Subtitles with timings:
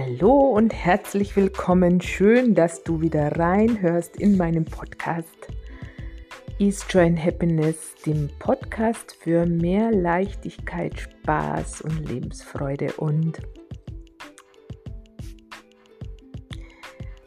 [0.00, 2.00] Hallo und herzlich willkommen.
[2.00, 5.48] Schön, dass du wieder reinhörst in meinem Podcast
[6.60, 12.92] Ease Join Happiness, dem Podcast für mehr Leichtigkeit, Spaß und Lebensfreude.
[12.98, 13.40] Und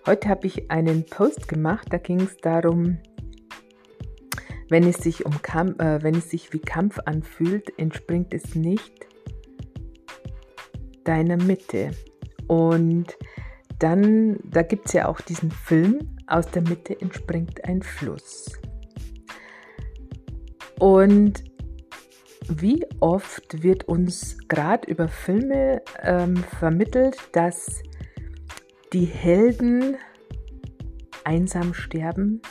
[0.05, 2.99] heute habe ich einen Post gemacht, da ging es darum,
[4.69, 9.07] wenn es sich um Kampf, äh, wenn es sich wie Kampf anfühlt, entspringt es nicht
[11.03, 11.91] deiner Mitte.
[12.51, 13.17] Und
[13.79, 18.51] dann, da gibt es ja auch diesen Film, aus der Mitte entspringt ein Fluss.
[20.77, 21.45] Und
[22.49, 27.81] wie oft wird uns gerade über Filme ähm, vermittelt, dass
[28.91, 29.95] die Helden
[31.23, 32.41] einsam sterben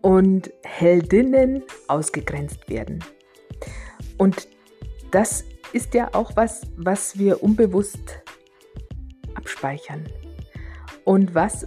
[0.00, 3.04] und Heldinnen ausgegrenzt werden.
[4.18, 4.48] Und
[5.12, 8.20] das ist ja auch was, was wir unbewusst
[9.34, 10.08] abspeichern
[11.04, 11.66] und was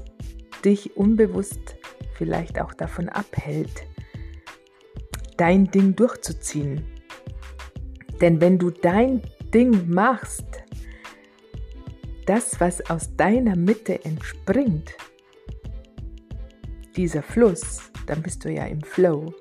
[0.63, 1.75] dich unbewusst
[2.15, 3.85] vielleicht auch davon abhält,
[5.37, 6.85] dein Ding durchzuziehen.
[8.21, 9.21] Denn wenn du dein
[9.53, 10.45] Ding machst,
[12.25, 14.93] das, was aus deiner Mitte entspringt,
[16.95, 19.33] dieser Fluss, dann bist du ja im Flow.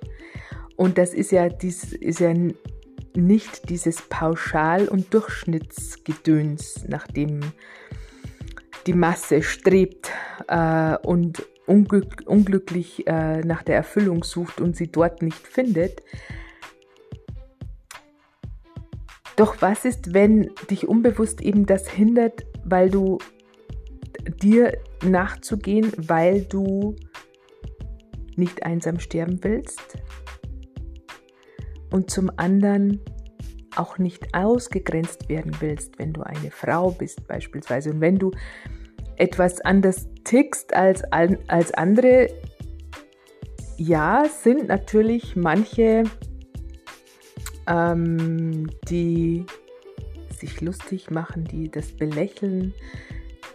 [0.76, 2.34] Und das ist ja, dies ist ja
[3.16, 7.41] nicht dieses Pauschal- und Durchschnittsgedöns, nach dem
[8.86, 10.10] die Masse strebt
[10.48, 16.02] äh, und unglück unglücklich äh, nach der Erfüllung sucht und sie dort nicht findet.
[19.36, 23.19] Doch was ist, wenn dich unbewusst eben das hindert, weil du
[24.42, 26.97] dir nachzugehen, weil du
[28.36, 29.98] nicht einsam sterben willst?
[31.92, 33.00] Und zum anderen
[33.76, 37.91] auch nicht ausgegrenzt werden willst, wenn du eine Frau bist beispielsweise.
[37.91, 38.30] Und wenn du
[39.16, 42.28] etwas anders tickst als, als andere,
[43.76, 46.04] ja, sind natürlich manche,
[47.66, 49.47] ähm, die
[50.38, 52.75] sich lustig machen, die das belächeln,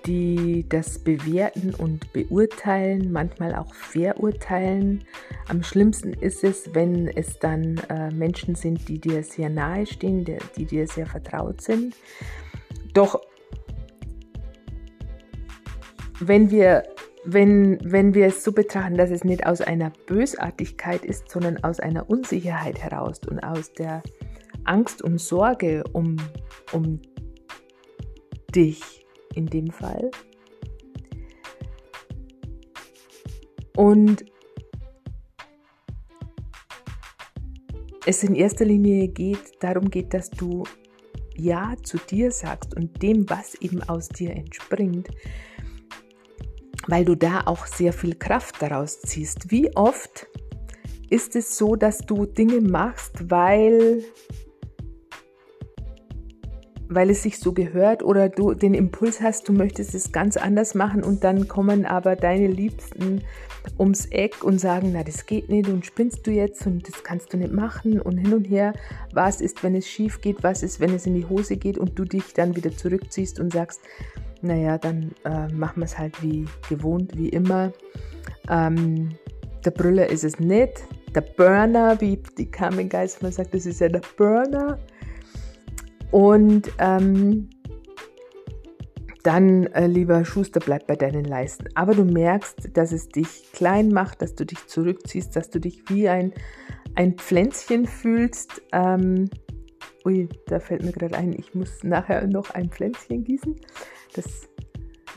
[0.07, 5.03] die das bewerten und beurteilen, manchmal auch verurteilen.
[5.49, 10.23] Am schlimmsten ist es, wenn es dann äh, Menschen sind, die dir sehr nahe stehen,
[10.23, 11.95] die, die dir sehr vertraut sind.
[12.93, 13.21] Doch
[16.19, 16.83] wenn wir,
[17.25, 21.81] wenn, wenn wir es so betrachten, dass es nicht aus einer Bösartigkeit ist, sondern aus
[21.81, 24.01] einer Unsicherheit heraus und aus der
[24.63, 26.15] Angst und Sorge um,
[26.71, 27.01] um
[28.55, 29.06] dich,
[29.37, 30.09] in dem Fall.
[33.75, 34.25] Und
[38.07, 40.63] es in erster Linie geht, darum geht, dass du
[41.35, 45.09] Ja zu dir sagst und dem, was eben aus dir entspringt,
[46.87, 49.51] weil du da auch sehr viel Kraft daraus ziehst.
[49.51, 50.27] Wie oft
[51.09, 54.03] ist es so, dass du Dinge machst, weil
[56.97, 60.73] weil es sich so gehört oder du den Impuls hast, du möchtest es ganz anders
[60.73, 63.21] machen und dann kommen aber deine Liebsten
[63.77, 67.31] ums Eck und sagen, na das geht nicht und spinnst du jetzt und das kannst
[67.31, 68.73] du nicht machen und hin und her.
[69.13, 70.41] Was ist, wenn es schief geht?
[70.41, 73.53] Was ist, wenn es in die Hose geht und du dich dann wieder zurückziehst und
[73.53, 73.79] sagst,
[74.41, 77.73] naja, dann äh, machen wir es halt wie gewohnt, wie immer.
[78.49, 79.09] Ähm,
[79.63, 80.81] der Brüller ist es nicht.
[81.13, 84.79] Der Burner, wie die Carmen Geist sagt, das ist ja der Burner.
[86.11, 87.49] Und ähm,
[89.23, 91.67] dann, äh, lieber Schuster, bleib bei deinen Leisten.
[91.75, 95.83] Aber du merkst, dass es dich klein macht, dass du dich zurückziehst, dass du dich
[95.89, 96.33] wie ein,
[96.95, 98.61] ein Pflänzchen fühlst.
[98.71, 99.29] Ähm,
[100.05, 103.55] ui, da fällt mir gerade ein, ich muss nachher noch ein Pflänzchen gießen.
[104.13, 104.47] Das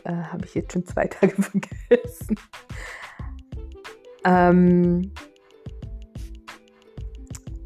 [0.05, 2.37] äh, habe ich jetzt schon zwei Tage vergessen.
[4.25, 5.13] Ähm,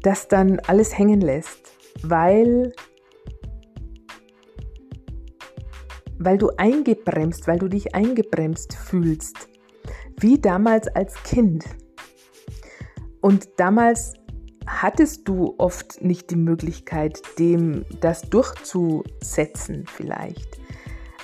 [0.03, 2.71] das dann alles hängen lässt, weil
[6.19, 9.49] weil du eingebremst, weil du dich eingebremst fühlst,
[10.19, 11.65] wie damals als Kind.
[13.21, 14.13] Und damals
[14.67, 20.59] hattest du oft nicht die Möglichkeit, dem das durchzusetzen vielleicht.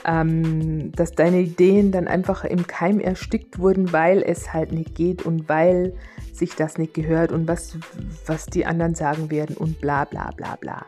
[0.03, 5.23] Ähm, dass deine Ideen dann einfach im Keim erstickt wurden, weil es halt nicht geht
[5.23, 5.93] und weil
[6.33, 7.77] sich das nicht gehört und was,
[8.25, 10.87] was die anderen sagen werden und bla bla bla bla.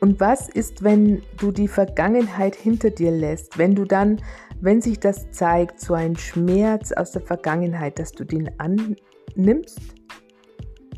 [0.00, 4.20] Und was ist, wenn du die Vergangenheit hinter dir lässt, wenn du dann,
[4.60, 9.80] wenn sich das zeigt, so ein Schmerz aus der Vergangenheit, dass du den annimmst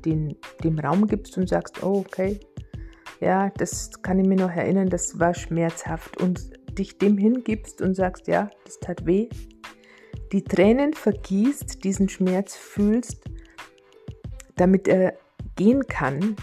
[0.04, 2.40] den, dem Raum gibst und sagst, oh, okay,
[3.20, 6.20] ja, das kann ich mir noch erinnern, das war schmerzhaft.
[6.20, 9.28] Und dich dem hingibst und sagst, ja, das tat weh,
[10.32, 13.24] die Tränen vergießt, diesen Schmerz fühlst,
[14.56, 15.14] damit er
[15.56, 16.36] gehen kann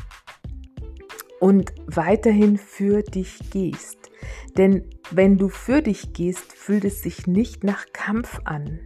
[1.40, 4.12] und weiterhin für dich gehst.
[4.58, 8.80] Denn wenn du für dich gehst, fühlt es sich nicht nach Kampf an.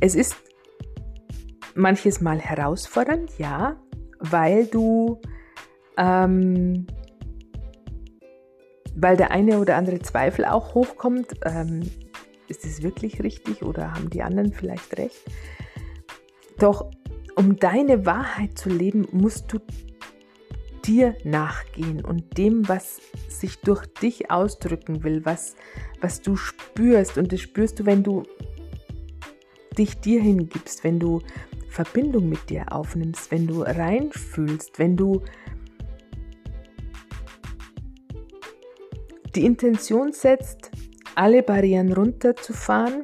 [0.00, 0.36] Es ist
[1.74, 3.76] manches Mal herausfordernd, ja,
[4.18, 5.20] weil du,
[5.96, 6.86] ähm,
[8.96, 11.82] weil der eine oder andere Zweifel auch hochkommt, ähm,
[12.48, 15.22] ist es wirklich richtig oder haben die anderen vielleicht recht?
[16.58, 16.90] Doch
[17.36, 19.58] um deine Wahrheit zu leben, musst du
[20.84, 25.54] dir nachgehen und dem, was sich durch dich ausdrücken will, was,
[26.00, 27.18] was du spürst.
[27.18, 28.24] Und das spürst du, wenn du
[29.78, 31.20] dich dir hingibst, wenn du
[31.68, 35.22] Verbindung mit dir aufnimmst, wenn du reinfühlst, wenn du
[39.34, 40.70] die Intention setzt,
[41.14, 43.02] alle Barrieren runterzufahren,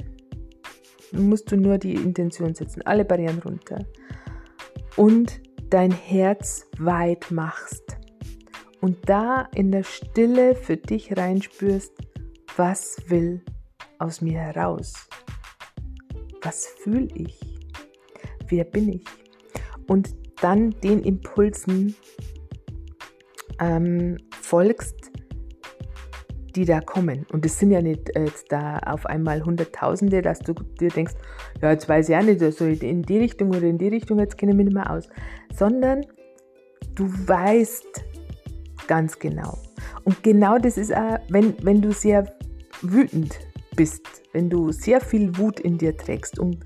[1.13, 3.87] musst du nur die Intention setzen, alle Barrieren runter
[4.99, 5.41] und
[5.71, 7.97] dein Herz weit machst
[8.81, 11.93] und da in der Stille für dich reinspürst,
[12.57, 13.43] was will
[13.99, 14.95] aus mir heraus?
[16.43, 17.39] Was fühle ich?
[18.49, 19.05] Wer bin ich?
[19.87, 21.95] Und dann den Impulsen
[23.61, 25.08] ähm, folgst,
[26.55, 27.27] die da kommen.
[27.33, 31.15] Und es sind ja nicht äh, jetzt da auf einmal Hunderttausende, dass du dir denkst,
[31.63, 34.39] ja, jetzt weiß ich ja nicht, also in die Richtung oder in die Richtung, jetzt
[34.39, 35.09] kenne ich mich nicht mehr aus.
[35.55, 36.05] Sondern
[36.95, 38.05] du weißt
[38.87, 39.59] ganz genau.
[40.05, 42.33] Und genau das ist auch, wenn, wenn du sehr
[42.83, 43.39] wütend
[43.77, 44.03] bist,
[44.33, 46.65] wenn du sehr viel Wut in dir trägst und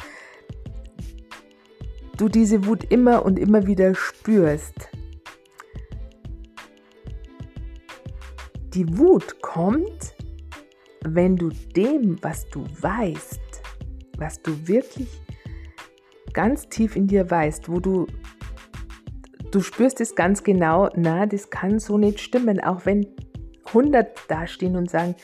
[2.17, 4.89] du diese Wut immer und immer wieder spürst,
[8.75, 10.15] Die Wut kommt,
[11.05, 13.41] wenn du dem, was du weißt,
[14.17, 15.09] was du wirklich
[16.33, 18.07] ganz tief in dir weißt, wo du
[19.51, 23.07] du spürst es ganz genau, na, das kann so nicht stimmen, auch wenn
[23.67, 25.15] 100 dastehen und sagen,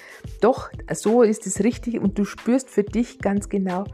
[0.40, 3.84] doch, so ist es richtig und du spürst für dich ganz genau,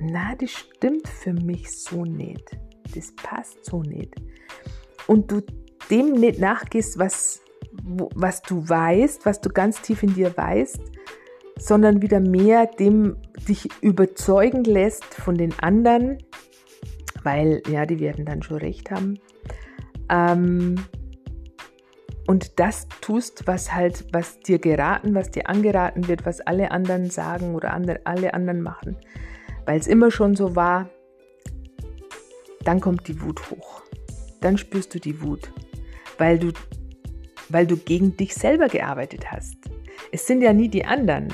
[0.00, 2.56] na, das stimmt für mich so nicht.
[2.94, 4.14] Das passt so nicht.
[5.06, 5.42] Und du
[5.90, 7.41] dem nicht nachgehst, was
[7.82, 10.80] was du weißt, was du ganz tief in dir weißt,
[11.58, 13.16] sondern wieder mehr dem
[13.48, 16.18] dich überzeugen lässt von den anderen,
[17.22, 19.18] weil ja, die werden dann schon recht haben.
[20.08, 20.76] Ähm,
[22.26, 27.10] und das tust, was halt, was dir geraten, was dir angeraten wird, was alle anderen
[27.10, 28.96] sagen oder andere, alle anderen machen,
[29.66, 30.88] weil es immer schon so war,
[32.64, 33.82] dann kommt die Wut hoch.
[34.40, 35.52] Dann spürst du die Wut,
[36.18, 36.52] weil du
[37.52, 39.56] weil du gegen dich selber gearbeitet hast.
[40.10, 41.28] Es sind ja nie die anderen.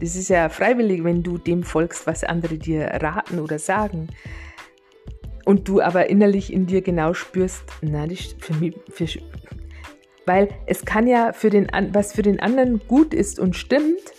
[0.00, 4.08] Das ist ja freiwillig, wenn du dem folgst, was andere dir raten oder sagen.
[5.44, 9.06] Und du aber innerlich in dir genau spürst, na, das für mich, für,
[10.26, 14.12] weil es kann ja für den, was für den anderen gut ist und stimmt,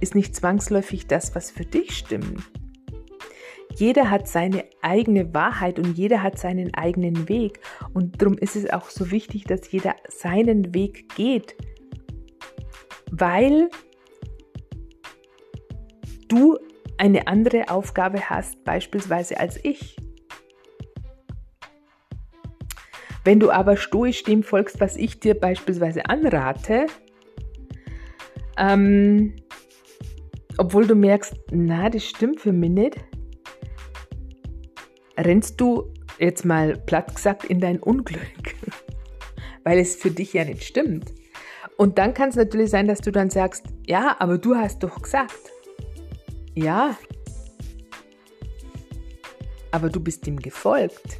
[0.00, 2.42] ist nicht zwangsläufig das, was für dich stimmt.
[3.74, 7.60] Jeder hat seine eigene Wahrheit und jeder hat seinen eigenen Weg.
[7.94, 11.56] Und darum ist es auch so wichtig, dass jeder seinen Weg geht.
[13.10, 13.68] Weil
[16.28, 16.58] du
[16.98, 19.96] eine andere Aufgabe hast, beispielsweise als ich.
[23.24, 26.86] Wenn du aber stoisch dem folgst, was ich dir beispielsweise anrate,
[28.56, 29.34] ähm,
[30.58, 32.96] obwohl du merkst, na, das stimmt für mich nicht,
[35.20, 38.54] rennst du jetzt mal platt gesagt in dein Unglück,
[39.64, 41.12] weil es für dich ja nicht stimmt.
[41.76, 45.00] Und dann kann es natürlich sein, dass du dann sagst, ja, aber du hast doch
[45.00, 45.50] gesagt.
[46.54, 46.96] Ja,
[49.70, 51.18] aber du bist ihm gefolgt.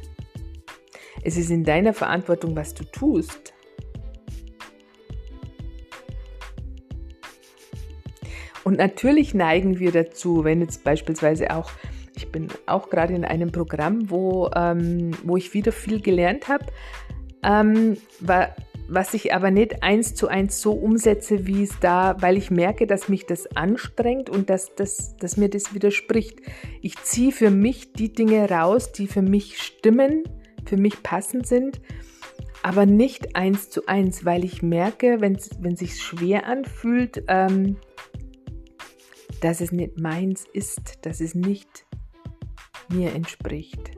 [1.23, 3.53] Es ist in deiner Verantwortung, was du tust.
[8.63, 11.71] Und natürlich neigen wir dazu, wenn jetzt beispielsweise auch
[12.31, 16.65] ich bin auch gerade in einem Programm, wo, ähm, wo ich wieder viel gelernt habe,
[17.43, 17.97] ähm,
[18.87, 22.87] was ich aber nicht eins zu eins so umsetze, wie es da, weil ich merke,
[22.87, 26.39] dass mich das anstrengt und dass, dass, dass mir das widerspricht.
[26.81, 30.23] Ich ziehe für mich die Dinge raus, die für mich stimmen,
[30.63, 31.81] für mich passend sind,
[32.63, 37.75] aber nicht eins zu eins, weil ich merke, wenn es sich schwer anfühlt, ähm,
[39.41, 41.85] dass es nicht meins ist, dass es nicht
[42.91, 43.91] mir entspricht.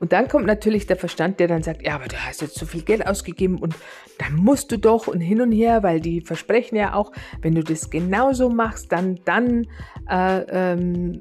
[0.00, 2.64] Und dann kommt natürlich der Verstand, der dann sagt, ja, aber du hast jetzt so
[2.64, 3.74] viel Geld ausgegeben und
[4.18, 7.62] dann musst du doch und hin und her, weil die versprechen ja auch, wenn du
[7.62, 9.66] das genauso machst, dann, dann
[10.08, 11.20] äh, ähm,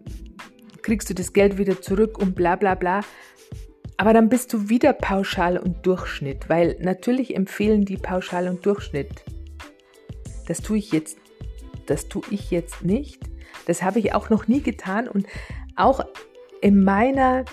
[0.82, 3.02] kriegst du das Geld wieder zurück und bla bla bla.
[3.98, 9.26] Aber dann bist du wieder Pauschal und Durchschnitt, weil natürlich empfehlen die Pauschal und Durchschnitt.
[10.48, 11.18] Das tue ich jetzt,
[11.86, 13.22] das tue ich jetzt nicht.
[13.66, 15.28] Das habe ich auch noch nie getan und
[15.80, 16.06] auch
[16.62, 17.46] in meiner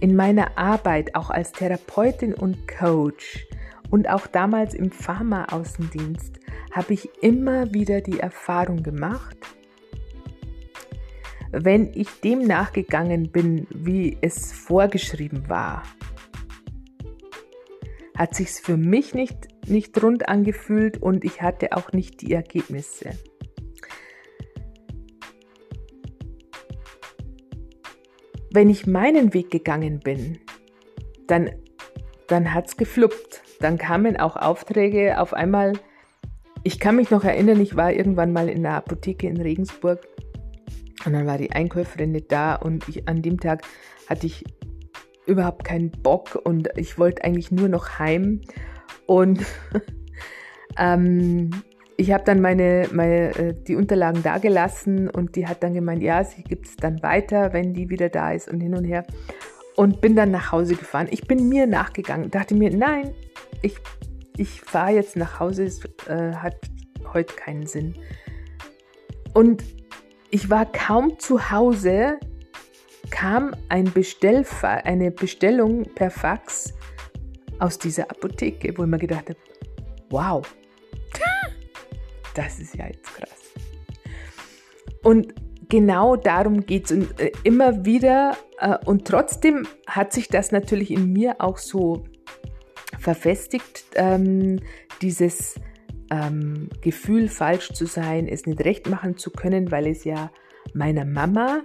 [0.00, 3.46] in meiner Arbeit auch als Therapeutin und Coach
[3.90, 6.40] und auch damals im Pharma-Außendienst
[6.72, 9.36] habe ich immer wieder die Erfahrung gemacht,
[11.52, 15.82] wenn ich dem nachgegangen bin, wie es vorgeschrieben war,
[18.16, 23.10] hat sich's für mich nicht, nicht rund angefühlt und ich hatte auch nicht die Ergebnisse.
[28.52, 30.38] Wenn ich meinen Weg gegangen bin,
[31.26, 31.50] dann,
[32.28, 33.42] dann hat es gefluppt.
[33.60, 35.72] Dann kamen auch Aufträge auf einmal.
[36.64, 40.06] Ich kann mich noch erinnern, ich war irgendwann mal in der Apotheke in Regensburg
[41.04, 43.62] und dann war die Einkäuferin nicht da und ich, an dem Tag
[44.08, 44.44] hatte ich
[45.26, 48.40] überhaupt keinen Bock und ich wollte eigentlich nur noch heim.
[49.06, 49.44] Und
[50.78, 51.50] ähm,
[52.02, 56.02] ich habe dann meine, meine, äh, die Unterlagen da gelassen und die hat dann gemeint,
[56.02, 59.06] ja, sie gibt es dann weiter, wenn die wieder da ist und hin und her.
[59.76, 61.06] Und bin dann nach Hause gefahren.
[61.12, 63.14] Ich bin mir nachgegangen, dachte mir, nein,
[63.62, 63.76] ich,
[64.36, 66.56] ich fahre jetzt nach Hause, es äh, hat
[67.12, 67.94] heute keinen Sinn.
[69.32, 69.62] Und
[70.30, 72.18] ich war kaum zu Hause,
[73.10, 76.74] kam ein Bestellfa eine Bestellung per Fax
[77.60, 79.38] aus dieser Apotheke, wo ich mir gedacht habe,
[80.10, 80.42] wow,
[82.34, 83.52] das ist ja jetzt krass.
[85.02, 85.34] Und
[85.68, 88.36] genau darum geht es äh, immer wieder.
[88.58, 92.04] Äh, und trotzdem hat sich das natürlich in mir auch so
[92.98, 94.60] verfestigt, ähm,
[95.00, 95.56] dieses
[96.10, 100.30] ähm, Gefühl, falsch zu sein, es nicht recht machen zu können, weil es ja
[100.74, 101.62] meiner Mama,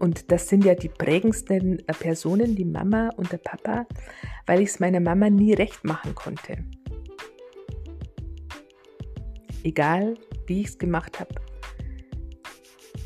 [0.00, 3.86] und das sind ja die prägendsten äh, Personen, die Mama und der Papa,
[4.46, 6.58] weil ich es meiner Mama nie recht machen konnte
[9.64, 10.14] egal
[10.46, 11.34] wie ich es gemacht habe,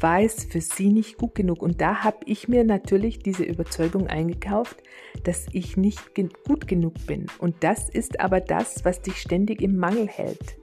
[0.01, 1.63] war es für sie nicht gut genug.
[1.63, 4.83] Und da habe ich mir natürlich diese Überzeugung eingekauft,
[5.25, 6.15] dass ich nicht
[6.47, 7.27] gut genug bin.
[7.39, 10.59] Und das ist aber das, was dich ständig im Mangel hält.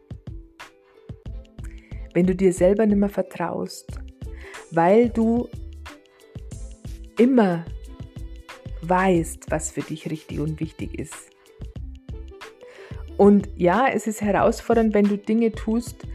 [2.14, 4.00] Wenn du dir selber nicht mehr vertraust,
[4.72, 5.50] weil du
[7.18, 7.66] immer
[8.82, 11.35] weißt, was für dich richtig und wichtig ist.
[13.18, 16.06] Und ja, es ist herausfordernd, wenn du Dinge tust,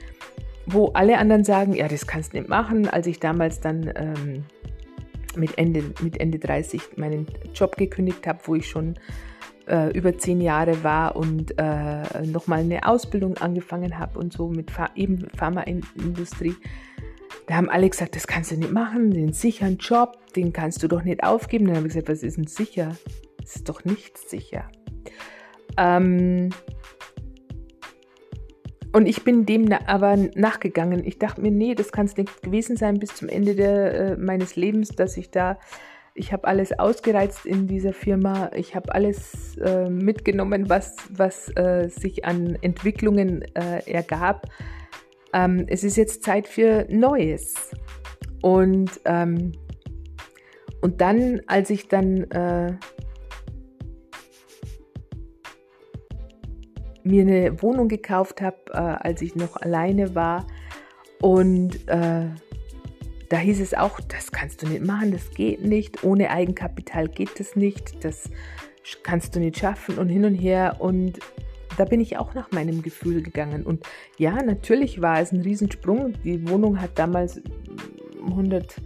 [0.66, 2.88] wo alle anderen sagen, ja, das kannst du nicht machen.
[2.88, 4.44] Als ich damals dann ähm,
[5.36, 8.96] mit, Ende, mit Ende 30 meinen Job gekündigt habe, wo ich schon
[9.66, 14.70] äh, über zehn Jahre war und äh, nochmal eine Ausbildung angefangen habe und so mit
[14.70, 16.56] Ph eben Pharmaindustrie,
[17.46, 20.88] da haben alle gesagt, das kannst du nicht machen, den sicheren Job, den kannst du
[20.88, 21.66] doch nicht aufgeben.
[21.66, 22.96] Dann habe ich gesagt, was ist denn sicher?
[23.42, 24.70] Es ist doch nichts sicher.
[25.76, 26.50] Ähm,
[28.92, 31.04] und ich bin dem aber nachgegangen.
[31.04, 34.16] Ich dachte mir, nee, das kann es nicht gewesen sein bis zum Ende der, äh,
[34.16, 35.58] meines Lebens, dass ich da,
[36.14, 38.50] ich habe alles ausgereizt in dieser Firma.
[38.54, 44.46] Ich habe alles äh, mitgenommen, was, was äh, sich an Entwicklungen äh, ergab.
[45.32, 47.70] Ähm, es ist jetzt Zeit für Neues.
[48.42, 49.52] Und, ähm,
[50.80, 52.26] und dann, als ich dann
[57.04, 60.46] mir eine Wohnung gekauft habe, äh, als ich noch alleine war.
[61.20, 62.26] Und äh,
[63.28, 67.38] da hieß es auch, das kannst du nicht machen, das geht nicht, ohne Eigenkapital geht
[67.38, 68.28] das nicht, das
[69.04, 70.76] kannst du nicht schaffen und hin und her.
[70.80, 71.20] Und
[71.76, 73.64] da bin ich auch nach meinem Gefühl gegangen.
[73.64, 73.84] Und
[74.18, 76.14] ja, natürlich war es ein Riesensprung.
[76.24, 77.40] Die Wohnung hat damals
[78.26, 78.76] 100,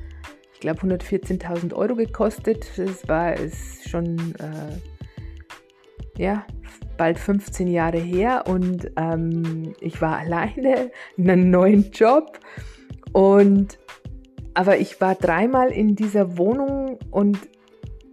[0.52, 2.70] ich glaube 114.000 Euro gekostet.
[2.76, 6.46] Das war es schon, äh, ja,
[6.96, 12.38] bald 15 Jahre her und ähm, ich war alleine in einem neuen Job
[13.12, 13.78] und
[14.54, 17.38] aber ich war dreimal in dieser Wohnung und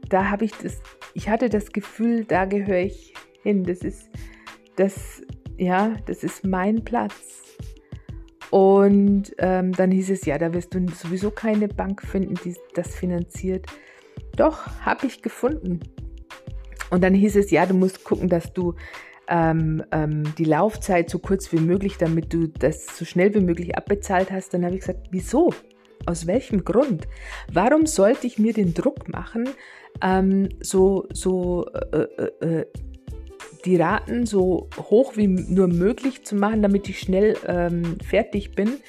[0.09, 0.81] da habe ich das,
[1.13, 3.63] ich hatte das Gefühl, da gehöre ich hin.
[3.63, 4.09] Das ist
[4.75, 5.21] das,
[5.57, 7.41] ja, das ist mein Platz.
[8.49, 12.93] Und ähm, dann hieß es, ja, da wirst du sowieso keine Bank finden, die das
[12.93, 13.65] finanziert.
[14.35, 15.79] Doch, habe ich gefunden.
[16.91, 18.75] Und dann hieß es, ja, du musst gucken, dass du
[19.27, 23.75] ähm, ähm, die Laufzeit so kurz wie möglich, damit du das so schnell wie möglich
[23.75, 24.53] abbezahlt hast.
[24.53, 25.53] Dann habe ich gesagt, wieso?
[26.05, 27.07] Aus welchem Grund?
[27.51, 29.47] Warum sollte ich mir den Druck machen,
[30.01, 32.65] ähm, so, so äh, äh, äh
[33.63, 38.79] die Raten so hoch wie nur möglich zu machen, damit ich schnell ähm, fertig bin?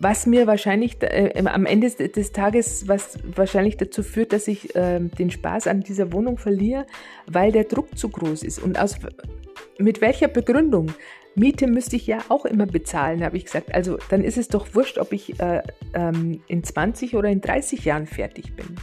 [0.00, 5.00] Was mir wahrscheinlich äh, am Ende des Tages, was wahrscheinlich dazu führt, dass ich äh,
[5.00, 6.86] den Spaß an dieser Wohnung verliere,
[7.26, 8.58] weil der Druck zu groß ist.
[8.58, 8.96] Und aus,
[9.78, 10.92] mit welcher Begründung?
[11.34, 13.72] Miete müsste ich ja auch immer bezahlen, habe ich gesagt.
[13.74, 15.62] Also dann ist es doch wurscht, ob ich äh,
[15.94, 18.76] ähm, in 20 oder in 30 Jahren fertig bin.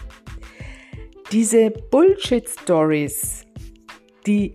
[1.31, 3.45] Diese Bullshit-Stories,
[4.25, 4.53] die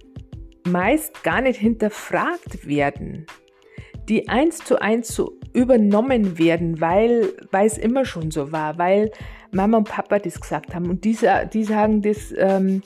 [0.65, 3.27] meist gar nicht hinterfragt werden,
[4.11, 9.11] die eins zu eins so übernommen werden, weil, es immer schon so war, weil
[9.53, 11.17] Mama und Papa das gesagt haben und die,
[11.53, 12.83] die sagen das, ähm,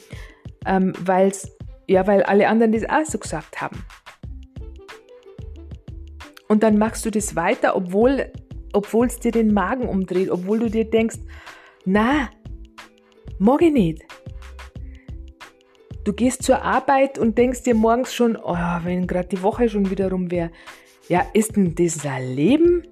[0.66, 1.57] ähm, weil's,
[1.88, 3.85] ja, weil alle anderen das auch so gesagt haben.
[6.47, 8.31] Und dann machst du das weiter, obwohl
[8.75, 11.19] obwohl es dir den Magen umdreht, obwohl du dir denkst,
[11.85, 12.28] na,
[13.38, 14.02] morgen nicht.
[16.04, 19.90] Du gehst zur Arbeit und denkst dir morgens schon, oh, wenn gerade die Woche schon
[19.90, 20.50] wieder rum wäre,
[21.08, 22.82] ja, ist denn ein Leben?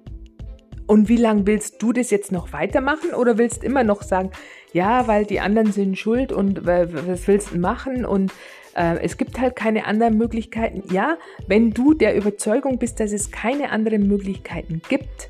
[0.85, 4.31] Und wie lange willst du das jetzt noch weitermachen oder willst immer noch sagen,
[4.73, 8.33] ja, weil die anderen sind schuld und was willst du machen und
[8.75, 10.83] äh, es gibt halt keine anderen Möglichkeiten.
[10.91, 11.17] Ja,
[11.47, 15.29] wenn du der Überzeugung bist, dass es keine anderen Möglichkeiten gibt,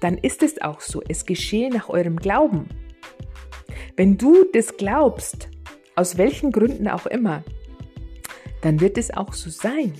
[0.00, 1.02] dann ist es auch so.
[1.08, 2.68] Es geschehe nach eurem Glauben.
[3.96, 5.48] Wenn du das glaubst,
[5.94, 7.42] aus welchen Gründen auch immer,
[8.60, 9.94] dann wird es auch so sein.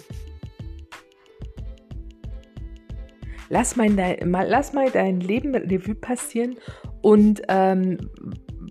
[3.48, 6.56] Lass mal, dein, mal, lass mal dein Leben Revue passieren
[7.02, 7.98] und ähm,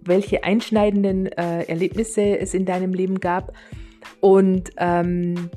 [0.03, 3.53] welche einschneidenden äh, Erlebnisse es in deinem Leben gab.
[4.21, 5.49] Und ähm,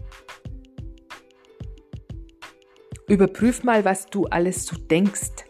[3.09, 5.45] überprüf mal, was du alles so denkst.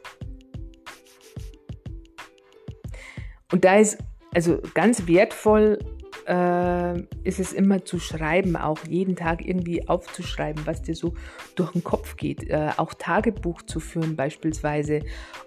[3.53, 3.99] Und da ist
[4.35, 5.79] also ganz wertvoll,
[6.29, 11.15] äh, ist es immer zu schreiben, auch jeden Tag irgendwie aufzuschreiben, was dir so
[11.57, 12.49] durch den Kopf geht.
[12.51, 15.01] Äh, auch Tagebuch zu führen beispielsweise.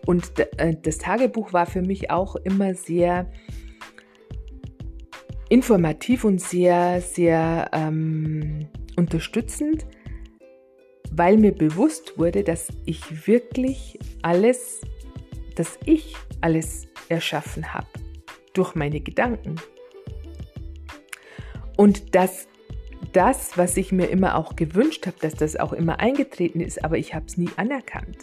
[0.05, 3.31] Und äh, das Tagebuch war für mich auch immer sehr
[5.49, 9.85] informativ und sehr, sehr ähm, unterstützend,
[11.11, 14.81] weil mir bewusst wurde, dass ich wirklich alles,
[15.55, 17.87] dass ich alles erschaffen habe
[18.53, 19.55] durch meine Gedanken.
[21.77, 22.47] Und dass
[23.13, 26.97] das, was ich mir immer auch gewünscht habe, dass das auch immer eingetreten ist, aber
[26.97, 28.17] ich habe es nie anerkannt.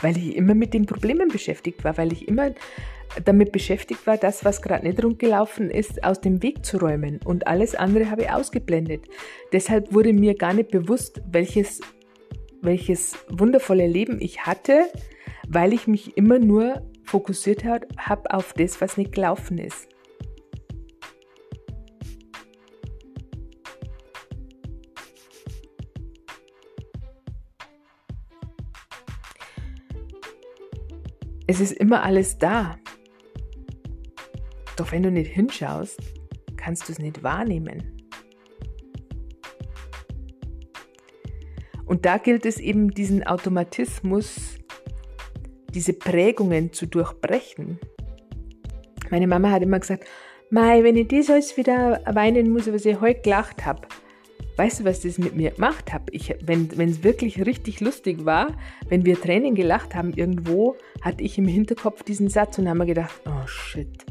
[0.00, 2.52] Weil ich immer mit den Problemen beschäftigt war, weil ich immer
[3.24, 7.20] damit beschäftigt war, das, was gerade nicht rundgelaufen ist, aus dem Weg zu räumen.
[7.24, 9.02] Und alles andere habe ich ausgeblendet.
[9.52, 11.80] Deshalb wurde mir gar nicht bewusst, welches,
[12.62, 14.88] welches wundervolle Leben ich hatte,
[15.48, 19.88] weil ich mich immer nur fokussiert habe auf das, was nicht gelaufen ist.
[31.50, 32.76] Es ist immer alles da.
[34.76, 35.98] Doch wenn du nicht hinschaust,
[36.58, 37.98] kannst du es nicht wahrnehmen.
[41.86, 44.58] Und da gilt es eben, diesen Automatismus,
[45.72, 47.80] diese Prägungen zu durchbrechen.
[49.10, 50.04] Meine Mama hat immer gesagt,
[50.50, 53.88] Mai, wenn ich das alles wieder weinen muss, was ich heute gelacht habe,
[54.58, 56.08] Weißt du, was das mit mir gemacht hat?
[56.10, 58.48] Ich, wenn es wirklich richtig lustig war,
[58.88, 62.86] wenn wir Tränen gelacht haben irgendwo, hatte ich im Hinterkopf diesen Satz und habe mir
[62.86, 64.04] gedacht, oh shit.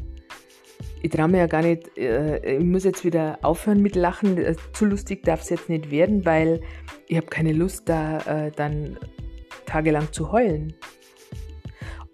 [1.02, 4.38] Ich traue mir ja gar nicht, äh, ich muss jetzt wieder aufhören mit Lachen.
[4.38, 6.62] Äh, zu lustig darf es jetzt nicht werden, weil
[7.08, 8.98] ich habe keine Lust, da äh, dann
[9.66, 10.72] tagelang zu heulen.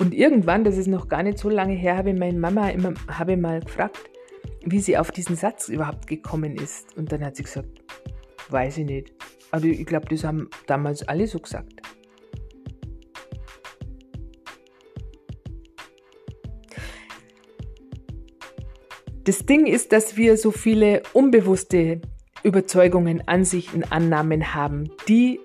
[0.01, 2.95] Und irgendwann, das ist noch gar nicht so lange her, habe ich meine Mama immer
[3.07, 4.11] habe mal gefragt,
[4.65, 6.97] wie sie auf diesen Satz überhaupt gekommen ist.
[6.97, 7.69] Und dann hat sie gesagt,
[8.49, 9.13] Weiß ich nicht.
[9.51, 11.81] Aber ich glaube, das haben damals alle so gesagt.
[19.25, 22.03] Das Ding ist, dass wir so viele unbewusste
[22.43, 25.41] Überzeugungen, Ansichten, Annahmen haben, die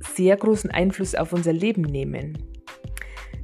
[0.00, 2.38] sehr großen Einfluss auf unser Leben nehmen.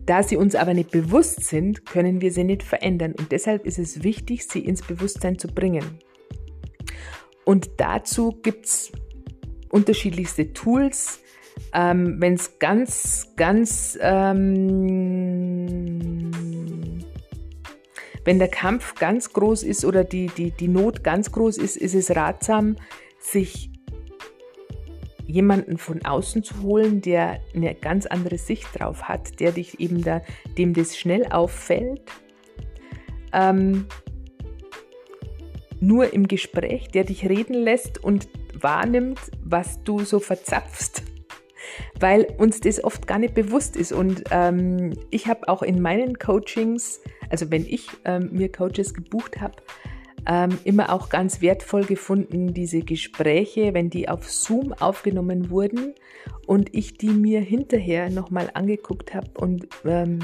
[0.07, 3.79] Da sie uns aber nicht bewusst sind, können wir sie nicht verändern und deshalb ist
[3.79, 5.99] es wichtig, sie ins Bewusstsein zu bringen.
[7.45, 8.93] Und dazu gibt es
[9.71, 11.21] unterschiedlichste Tools.
[11.73, 14.71] Ähm, Wenn es ganz, ganz, ähm,
[18.25, 21.95] wenn der Kampf ganz groß ist oder die, die, die Not ganz groß ist, ist
[21.95, 22.77] es ratsam,
[23.21, 23.71] sich
[25.27, 30.03] jemanden von außen zu holen, der eine ganz andere Sicht drauf hat, der dich eben
[30.03, 30.23] da,
[30.57, 32.03] dem das schnell auffällt.
[33.33, 33.87] Ähm,
[35.87, 41.03] nur im Gespräch, der dich reden lässt und wahrnimmt, was du so verzapfst,
[41.99, 43.92] weil uns das oft gar nicht bewusst ist.
[43.92, 49.40] Und ähm, ich habe auch in meinen Coachings, also wenn ich ähm, mir Coaches gebucht
[49.40, 49.57] habe,
[50.27, 55.94] ähm, immer auch ganz wertvoll gefunden, diese Gespräche, wenn die auf Zoom aufgenommen wurden
[56.47, 60.20] und ich die mir hinterher nochmal angeguckt habe und ähm,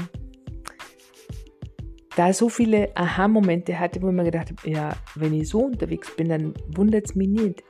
[2.15, 6.15] da so viele Aha-Momente hatte, wo ich mir gedacht habe, ja, wenn ich so unterwegs
[6.15, 7.63] bin, dann wundert es mich nicht.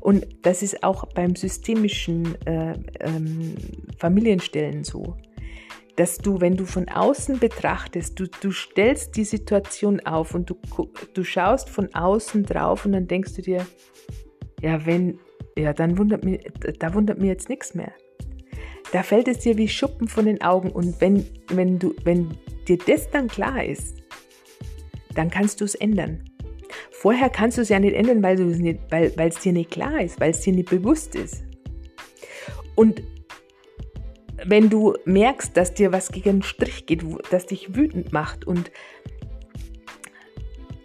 [0.00, 3.54] Und das ist auch beim systemischen äh, ähm,
[3.98, 5.16] Familienstellen so,
[5.96, 10.56] dass du, wenn du von außen betrachtest, du, du stellst die Situation auf und du,
[11.14, 13.66] du schaust von außen drauf und dann denkst du dir,
[14.62, 15.18] ja, wenn,
[15.56, 16.40] ja, dann wundert mich,
[16.78, 17.92] da wundert mir jetzt nichts mehr.
[18.92, 22.36] Da fällt es dir wie Schuppen von den Augen und wenn, wenn du, wenn
[22.68, 23.96] dir das dann klar ist,
[25.14, 26.24] dann kannst du es ändern.
[26.90, 30.20] Vorher kannst du es ja nicht ändern, weil, es nicht, weil, dir nicht klar ist,
[30.20, 31.44] weil es dir nicht bewusst ist.
[32.74, 33.02] Und
[34.44, 38.70] wenn du merkst, dass dir was gegen den Strich geht, das dich wütend macht und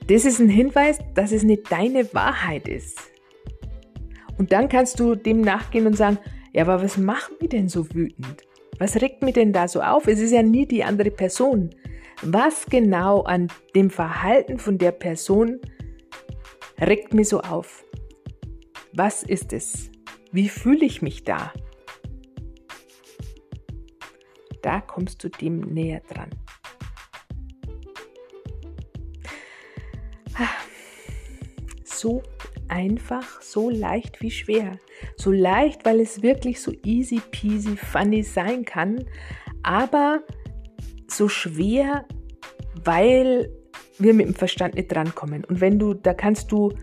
[0.08, 3.00] das ist ein Hinweis, dass es nicht deine Wahrheit ist.
[4.38, 6.18] Und dann kannst du dem nachgehen und sagen,
[6.54, 8.44] ja, aber was macht mich denn so wütend?
[8.80, 10.08] Was regt mich denn da so auf?
[10.08, 11.70] Es ist ja nie die andere Person.
[12.24, 15.60] Was genau an dem Verhalten von der Person
[16.80, 17.84] regt mich so auf?
[18.94, 19.92] Was ist es?
[20.32, 21.52] Wie fühle ich mich da?
[24.62, 26.30] Da kommst du dem näher dran.
[31.84, 32.24] So
[32.72, 34.80] einfach, so leicht wie schwer.
[35.18, 39.06] So leicht, weil es wirklich so easy peasy funny sein kann,
[39.62, 40.24] aber
[41.08, 42.06] so schwer,
[42.84, 43.52] weil
[44.00, 45.44] wir mit dem Verstand nicht drankommen.
[45.44, 46.74] Und wenn du, da kannst du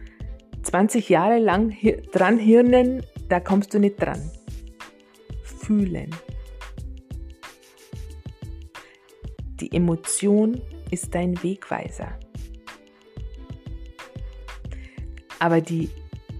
[0.62, 1.74] 20 Jahre lang
[2.12, 4.30] dran hirnen, da kommst du nicht dran.
[5.42, 6.10] Fühlen.
[9.60, 12.18] Die Emotion ist dein Wegweiser.
[15.38, 15.90] Aber die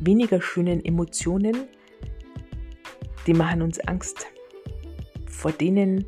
[0.00, 1.68] weniger schönen Emotionen,
[3.26, 4.26] die machen uns Angst.
[5.26, 6.06] Vor denen,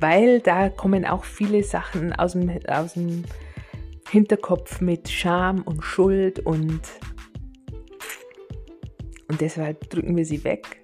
[0.00, 3.24] weil da kommen auch viele Sachen aus dem, aus dem
[4.10, 6.80] Hinterkopf mit Scham und Schuld und,
[9.28, 10.82] und deshalb drücken wir sie weg.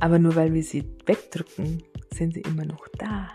[0.00, 3.30] Aber nur weil wir sie wegdrücken, sind sie immer noch da.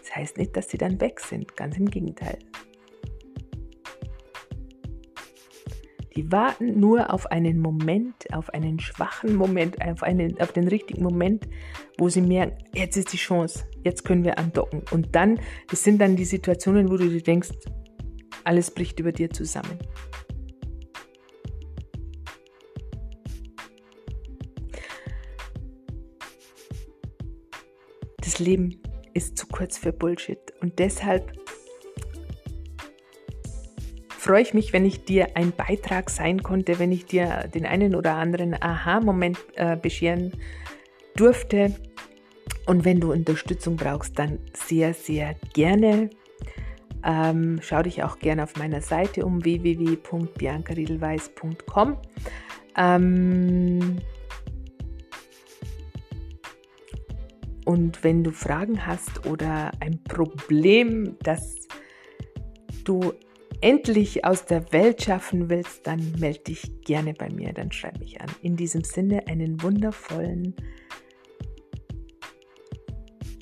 [0.00, 2.38] Das heißt nicht, dass sie dann weg sind, ganz im Gegenteil.
[6.18, 11.04] Die warten nur auf einen Moment, auf einen schwachen Moment, auf, einen, auf den richtigen
[11.04, 11.46] Moment,
[11.96, 14.82] wo sie merken, jetzt ist die Chance, jetzt können wir andocken.
[14.90, 15.38] Und dann,
[15.70, 17.50] das sind dann die Situationen, wo du dir denkst,
[18.42, 19.78] alles bricht über dir zusammen.
[28.16, 28.82] Das Leben
[29.14, 31.47] ist zu kurz für Bullshit und deshalb
[34.28, 37.94] freue ich mich, wenn ich dir ein Beitrag sein konnte, wenn ich dir den einen
[37.94, 40.32] oder anderen Aha-Moment äh, bescheren
[41.16, 41.74] durfte.
[42.66, 46.10] Und wenn du Unterstützung brauchst, dann sehr, sehr gerne.
[47.02, 51.96] Ähm, schau dich auch gerne auf meiner Seite um www.biancariedelweiß.com.
[52.76, 53.96] Ähm,
[57.64, 61.66] und wenn du Fragen hast oder ein Problem, das
[62.84, 63.14] du
[63.60, 68.20] endlich aus der Welt schaffen willst, dann melde dich gerne bei mir, dann schreib mich
[68.20, 68.28] an.
[68.42, 70.54] In diesem Sinne einen wundervollen,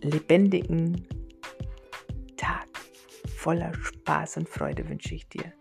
[0.01, 1.07] lebendigen
[2.37, 2.67] Tag
[3.37, 5.53] voller Spaß und Freude wünsche ich dir.